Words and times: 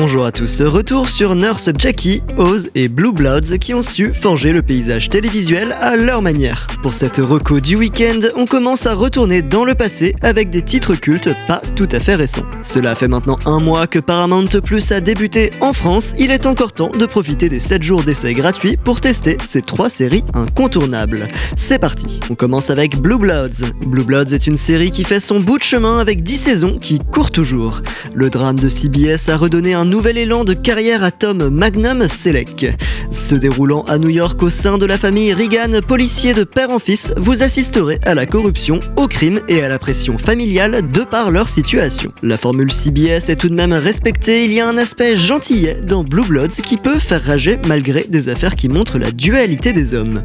Bonjour 0.00 0.24
à 0.24 0.30
tous, 0.30 0.62
retour 0.62 1.08
sur 1.08 1.34
Nurse 1.34 1.70
Jackie, 1.76 2.22
Oz 2.36 2.70
et 2.76 2.86
Blue 2.86 3.10
Bloods 3.10 3.58
qui 3.58 3.74
ont 3.74 3.82
su 3.82 4.14
forger 4.14 4.52
le 4.52 4.62
paysage 4.62 5.08
télévisuel 5.08 5.74
à 5.80 5.96
leur 5.96 6.22
manière. 6.22 6.68
Pour 6.84 6.94
cette 6.94 7.16
reco 7.16 7.58
du 7.58 7.74
week-end, 7.74 8.20
on 8.36 8.46
commence 8.46 8.86
à 8.86 8.94
retourner 8.94 9.42
dans 9.42 9.64
le 9.64 9.74
passé 9.74 10.14
avec 10.22 10.50
des 10.50 10.62
titres 10.62 10.94
cultes 10.94 11.30
pas 11.48 11.62
tout 11.74 11.88
à 11.90 11.98
fait 11.98 12.14
récents. 12.14 12.46
Cela 12.62 12.94
fait 12.94 13.08
maintenant 13.08 13.40
un 13.44 13.58
mois 13.58 13.88
que 13.88 13.98
Paramount 13.98 14.46
Plus 14.64 14.92
a 14.92 15.00
débuté 15.00 15.50
en 15.60 15.72
France, 15.72 16.14
il 16.16 16.30
est 16.30 16.46
encore 16.46 16.72
temps 16.72 16.92
de 16.96 17.04
profiter 17.04 17.48
des 17.48 17.58
7 17.58 17.82
jours 17.82 18.04
d'essai 18.04 18.34
gratuits 18.34 18.76
pour 18.76 19.00
tester 19.00 19.36
ces 19.42 19.62
trois 19.62 19.90
séries 19.90 20.22
incontournables. 20.32 21.26
C'est 21.56 21.80
parti, 21.80 22.20
on 22.30 22.36
commence 22.36 22.70
avec 22.70 22.96
Blue 23.00 23.18
Bloods. 23.18 23.66
Blue 23.84 24.04
Bloods 24.04 24.32
est 24.32 24.46
une 24.46 24.56
série 24.56 24.92
qui 24.92 25.02
fait 25.02 25.18
son 25.18 25.40
bout 25.40 25.58
de 25.58 25.64
chemin 25.64 25.98
avec 25.98 26.22
10 26.22 26.36
saisons 26.36 26.78
qui 26.80 27.00
courent 27.00 27.32
toujours. 27.32 27.80
Le 28.14 28.30
drame 28.30 28.60
de 28.60 28.68
CBS 28.68 29.28
a 29.28 29.36
redonné 29.36 29.74
un 29.74 29.87
nouvel 29.88 30.18
élan 30.18 30.44
de 30.44 30.54
carrière 30.54 31.02
à 31.02 31.10
Tom 31.10 31.48
Magnum 31.48 32.06
Selleck. 32.06 32.66
Se 33.10 33.34
déroulant 33.34 33.84
à 33.88 33.96
New 33.98 34.10
York 34.10 34.42
au 34.42 34.50
sein 34.50 34.76
de 34.76 34.84
la 34.84 34.98
famille 34.98 35.32
Reagan, 35.32 35.80
policier 35.86 36.34
de 36.34 36.44
père 36.44 36.68
en 36.68 36.78
fils, 36.78 37.12
vous 37.16 37.42
assisterez 37.42 37.98
à 38.04 38.14
la 38.14 38.26
corruption, 38.26 38.80
au 38.96 39.06
crime 39.06 39.40
et 39.48 39.62
à 39.62 39.68
la 39.68 39.78
pression 39.78 40.18
familiale 40.18 40.86
de 40.86 41.04
par 41.04 41.30
leur 41.30 41.48
situation. 41.48 42.12
La 42.22 42.36
formule 42.36 42.70
CBS 42.70 43.30
est 43.30 43.36
tout 43.36 43.48
de 43.48 43.54
même 43.54 43.72
respectée, 43.72 44.44
il 44.44 44.52
y 44.52 44.60
a 44.60 44.68
un 44.68 44.76
aspect 44.76 45.16
gentillet 45.16 45.78
dans 45.82 46.04
Blue 46.04 46.26
Bloods 46.26 46.62
qui 46.66 46.76
peut 46.76 46.98
faire 46.98 47.22
rager 47.22 47.58
malgré 47.66 48.04
des 48.04 48.28
affaires 48.28 48.54
qui 48.54 48.68
montrent 48.68 48.98
la 48.98 49.10
dualité 49.10 49.72
des 49.72 49.94
hommes. 49.94 50.22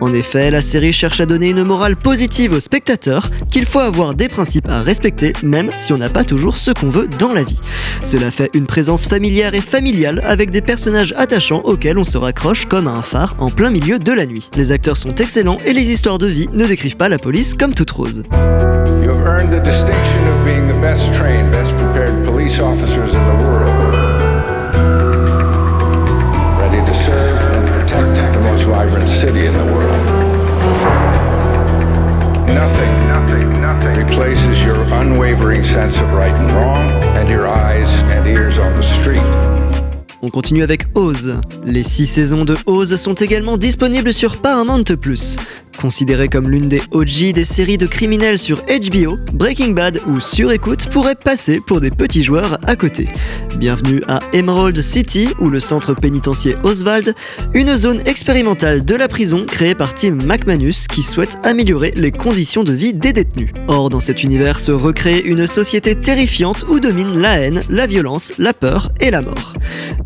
En 0.00 0.14
effet, 0.14 0.50
la 0.50 0.62
série 0.62 0.94
cherche 0.94 1.20
à 1.20 1.26
donner 1.26 1.50
une 1.50 1.64
morale 1.64 1.96
positive 1.96 2.54
aux 2.54 2.60
spectateurs, 2.60 3.30
qu'il 3.50 3.66
faut 3.66 3.80
avoir 3.80 4.14
des 4.14 4.28
principes 4.28 4.68
à 4.70 4.82
respecter 4.82 5.34
même 5.42 5.70
si 5.76 5.92
on 5.92 5.98
n'a 5.98 6.08
pas 6.08 6.24
toujours 6.24 6.56
ce 6.56 6.70
qu'on 6.70 6.88
veut 6.88 7.08
dans 7.18 7.32
la 7.32 7.44
vie. 7.44 7.60
Cela 8.02 8.30
fait 8.30 8.50
une 8.54 8.66
présence 8.66 9.06
familière 9.06 9.54
et 9.54 9.60
familiale 9.60 10.22
avec 10.24 10.50
des 10.50 10.62
personnages 10.62 11.12
attachants 11.18 11.62
auxquels 11.64 11.98
on 11.98 12.04
se 12.04 12.21
raccroche 12.22 12.66
comme 12.66 12.86
à 12.86 12.92
un 12.92 13.02
phare 13.02 13.34
en 13.38 13.50
plein 13.50 13.70
milieu 13.70 13.98
de 13.98 14.12
la 14.12 14.26
nuit. 14.26 14.48
Les 14.54 14.72
acteurs 14.72 14.96
sont 14.96 15.14
excellents 15.16 15.58
et 15.66 15.72
les 15.72 15.90
histoires 15.90 16.18
de 16.18 16.26
vie 16.26 16.48
ne 16.52 16.66
décrivent 16.66 16.96
pas 16.96 17.08
la 17.08 17.18
police 17.18 17.54
comme 17.54 17.74
toute 17.74 17.90
rose. 17.90 18.22
Nothing, 32.52 33.08
nothing, 33.08 33.60
nothing 33.62 33.96
replaces 33.96 34.62
your 34.62 34.76
unwavering 35.00 35.64
sense 35.64 35.96
of 35.96 36.12
right 36.12 36.34
and 36.34 36.50
wrong 36.50 36.86
and 37.16 37.28
your 37.30 37.48
eyes 37.48 37.90
and 38.10 38.21
On 40.24 40.30
continue 40.30 40.62
avec 40.62 40.84
Oz. 40.94 41.40
Les 41.64 41.82
6 41.82 42.06
saisons 42.06 42.44
de 42.44 42.56
Oz 42.66 42.94
sont 42.94 43.14
également 43.14 43.56
disponibles 43.56 44.12
sur 44.12 44.36
Paramount+. 44.36 44.84
Considéré 45.80 46.28
comme 46.28 46.48
l'une 46.48 46.68
des 46.68 46.80
OG 46.92 47.32
des 47.32 47.44
séries 47.44 47.78
de 47.78 47.86
criminels 47.86 48.38
sur 48.38 48.62
HBO, 48.62 49.18
Breaking 49.32 49.70
Bad 49.70 50.00
ou 50.06 50.20
Sur 50.20 50.52
écoute 50.52 50.88
pourraient 50.90 51.16
passer 51.16 51.60
pour 51.66 51.80
des 51.80 51.90
petits 51.90 52.22
joueurs 52.22 52.58
à 52.68 52.76
côté. 52.76 53.08
Bienvenue 53.56 54.02
à 54.06 54.20
Emerald 54.32 54.80
City, 54.80 55.30
où 55.40 55.48
le 55.48 55.58
centre 55.58 55.94
pénitentiaire 55.94 56.60
Oswald, 56.62 57.14
une 57.54 57.74
zone 57.74 58.02
expérimentale 58.06 58.84
de 58.84 58.94
la 58.94 59.08
prison 59.08 59.44
créée 59.44 59.74
par 59.74 59.94
Tim 59.94 60.16
McManus 60.24 60.86
qui 60.86 61.02
souhaite 61.02 61.38
améliorer 61.42 61.92
les 61.96 62.12
conditions 62.12 62.64
de 62.64 62.72
vie 62.72 62.94
des 62.94 63.12
détenus. 63.12 63.52
Or, 63.66 63.90
dans 63.90 64.00
cet 64.00 64.22
univers 64.22 64.60
se 64.60 64.72
recrée 64.72 65.20
une 65.20 65.46
société 65.46 65.96
terrifiante 65.96 66.64
où 66.68 66.78
domine 66.78 67.18
la 67.18 67.38
haine, 67.38 67.62
la 67.68 67.86
violence, 67.86 68.32
la 68.38 68.52
peur 68.52 68.92
et 69.00 69.10
la 69.10 69.22
mort. 69.22 69.54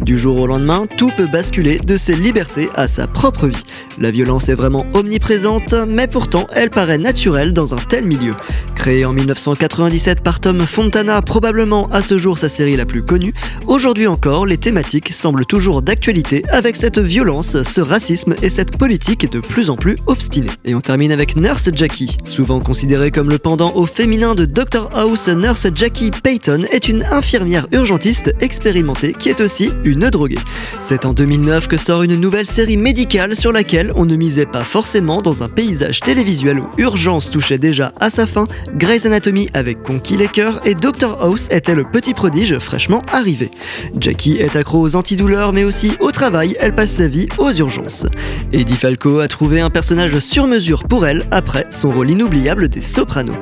Du 0.01 0.19
jour 0.19 0.39
au 0.39 0.47
lendemain, 0.47 0.87
tout 0.97 1.11
peut 1.17 1.27
basculer 1.27 1.79
de 1.79 1.97
ses 1.97 2.15
libertés 2.15 2.69
à 2.75 2.87
sa 2.87 3.07
propre 3.07 3.47
vie. 3.47 3.63
La 3.99 4.11
violence 4.11 4.49
est 4.49 4.55
vraiment 4.55 4.87
omniprésente, 4.95 5.75
mais 5.89 6.07
pourtant 6.07 6.47
elle 6.55 6.71
paraît 6.71 6.99
naturelle 6.99 7.53
dans 7.53 7.75
un 7.75 7.79
tel 7.79 8.05
milieu. 8.05 8.35
Créée 8.75 9.05
en 9.05 9.13
1997 9.13 10.21
par 10.21 10.39
Tom 10.39 10.61
Fontana, 10.67 11.23
probablement 11.23 11.89
à 11.89 12.03
ce 12.03 12.19
jour 12.19 12.37
sa 12.39 12.49
série 12.49 12.77
la 12.77 12.85
plus 12.85 13.03
connue, 13.03 13.33
aujourd'hui 13.67 14.07
encore 14.07 14.47
les 14.47 14.59
thématiques 14.59 15.13
semblent 15.13 15.47
toujours 15.47 15.83
d'actualité 15.83 16.45
avec 16.51 16.77
cette 16.77 16.99
violence, 16.99 17.63
ce 17.63 17.81
racisme 17.81 18.37
et 18.43 18.51
cette 18.51 18.77
politique 18.77 19.31
de 19.31 19.41
plus 19.41 19.71
en 19.71 19.77
plus 19.77 19.97
obstinée. 20.07 20.51
Et 20.65 20.75
on 20.75 20.81
termine 20.81 21.11
avec 21.11 21.37
Nurse 21.37 21.71
Jackie. 21.75 22.19
Souvent 22.23 22.61
considérée 22.61 23.11
comme 23.11 23.31
le 23.31 23.39
pendant 23.39 23.75
au 23.75 23.87
féminin 23.87 24.35
de 24.35 24.45
Dr 24.45 24.91
House, 24.95 25.29
Nurse 25.29 25.69
Jackie 25.75 26.11
Payton 26.11 26.65
est 26.71 26.89
une 26.89 27.03
infirmière 27.11 27.67
urgentiste 27.73 28.35
expérimentée 28.41 29.15
qui 29.19 29.31
est 29.31 29.41
aussi 29.41 29.71
une 29.87 30.11
droguée. 30.11 30.39
C'est 30.79 31.07
en 31.07 31.13
2009 31.13 31.69
que 31.69 31.77
sort 31.77 32.03
une 32.03 32.17
nouvelle 32.17 32.47
série 32.47 32.77
médicale 32.77 33.37
sur 33.37 33.53
laquelle 33.53 33.93
on 33.95 34.05
ne 34.05 34.17
misait 34.17 34.47
pas 34.47 34.65
forcément 34.65 35.23
dans 35.23 35.43
un 35.43 35.49
paysage 35.49 36.01
télévisuel 36.01 36.59
où 36.59 36.67
Urgence 36.77 37.31
touchait 37.31 37.59
déjà 37.59 37.93
à 38.01 38.11
sa 38.11 38.27
fin, 38.27 38.47
Grey's 38.75 39.07
Anatomy 39.07 39.49
conquis 39.85 40.17
les 40.17 40.29
cœurs 40.29 40.61
et 40.65 40.75
Dr 40.75 41.17
House 41.21 41.47
était 41.51 41.75
le 41.75 41.85
petit 41.85 42.15
prodige 42.15 42.59
fraîchement 42.59 43.03
arrivé. 43.13 43.51
Jackie 43.99 44.37
est 44.37 44.57
accro 44.57 44.81
aux 44.81 44.97
antidouleurs 44.97 45.53
mais 45.53 45.65
aussi 45.65 45.93
au 46.01 46.11
travail, 46.11 46.57
elle 46.61 46.75
passe 46.75 46.91
sa 46.91 47.09
vie 47.09 47.29
aux 47.39 47.53
urgences. 47.53 48.07
Eddie 48.53 48.77
Falco 48.77 49.21
a 49.21 49.29
trouvé 49.29 49.61
un 49.61 49.71
personnage 49.71 50.19
sur 50.19 50.47
mesure 50.47 50.85
pour 50.85 51.07
elle 51.07 51.27
après 51.31 51.67
son 51.71 51.93
rôle 51.93 52.11
inoubliable 52.11 52.69
des 52.69 52.81
Sopranos. 52.81 53.37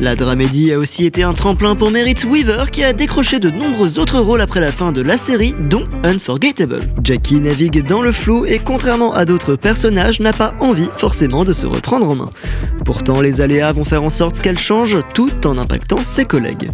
La 0.00 0.16
dramédie 0.16 0.72
a 0.72 0.78
aussi 0.78 1.06
été 1.06 1.22
un 1.22 1.34
tremplin 1.34 1.76
pour 1.76 1.90
Merritt 1.90 2.24
Weaver 2.24 2.64
qui 2.72 2.82
a 2.82 2.92
décroché 2.92 3.38
de 3.38 3.50
nombreux 3.50 3.98
autres 3.98 4.18
rôles 4.18 4.40
après 4.40 4.60
la 4.60 4.72
fin 4.72 4.92
de 4.92 5.02
la 5.02 5.16
série 5.16 5.54
dont 5.70 5.83
Unforgettable. 6.04 6.88
Jackie 7.02 7.40
navigue 7.40 7.84
dans 7.86 8.02
le 8.02 8.12
flou 8.12 8.44
et 8.46 8.58
contrairement 8.58 9.12
à 9.14 9.24
d'autres 9.24 9.56
personnages 9.56 10.20
n'a 10.20 10.32
pas 10.32 10.54
envie 10.60 10.88
forcément 10.96 11.44
de 11.44 11.52
se 11.52 11.66
reprendre 11.66 12.08
en 12.08 12.14
main. 12.14 12.30
Pourtant 12.84 13.20
les 13.20 13.40
aléas 13.40 13.72
vont 13.72 13.84
faire 13.84 14.02
en 14.02 14.10
sorte 14.10 14.40
qu'elle 14.40 14.58
change 14.58 14.98
tout 15.14 15.30
en 15.46 15.58
impactant 15.58 16.02
ses 16.02 16.24
collègues. 16.24 16.70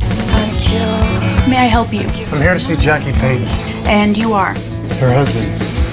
May 1.48 1.56
I 1.56 1.68
help 1.68 1.92
you? 1.92 2.02
I'm 2.32 2.40
here 2.40 2.54
to 2.54 2.58
see 2.60 2.76
Jackie 2.78 3.12
Payton, 3.12 3.46
And 3.86 4.16
you 4.16 4.34
are? 4.34 4.54
her 5.00 5.10
husband. 5.12 5.46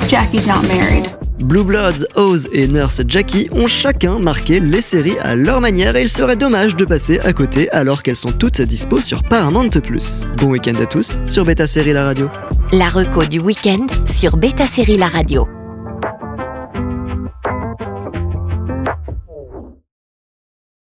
Jackie's 0.10 0.48
not 0.48 0.64
married. 0.68 1.10
Blue 1.40 1.64
Bloods, 1.64 2.04
Oz 2.16 2.50
et 2.52 2.68
Nurse 2.68 3.02
Jackie 3.08 3.48
ont 3.52 3.68
chacun 3.68 4.18
marqué 4.18 4.60
les 4.60 4.82
séries 4.82 5.18
à 5.22 5.36
leur 5.36 5.62
manière 5.62 5.96
et 5.96 6.02
il 6.02 6.10
serait 6.10 6.36
dommage 6.36 6.76
de 6.76 6.84
passer 6.84 7.20
à 7.20 7.32
côté 7.32 7.70
alors 7.72 8.02
qu'elles 8.02 8.16
sont 8.16 8.32
toutes 8.32 8.60
dispo 8.62 9.02
sur 9.02 9.22
Paramount+. 9.24 9.70
Bon 10.38 10.48
week-end 10.48 10.74
à 10.82 10.86
tous 10.88 11.16
sur 11.28 11.44
Beta 11.44 11.68
Série 11.68 11.94
La 11.94 12.06
Radio. 12.06 12.28
La 12.74 12.90
reco 12.90 13.24
du 13.24 13.40
week-end 13.40 13.88
sur 14.14 14.36
Beta 14.36 14.68
Série 14.68 14.98
La 14.98 15.08
Radio. 15.08 15.56